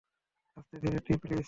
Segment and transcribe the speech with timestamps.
[0.57, 1.39] আস্তে ধীরে, টি, প্লিজ!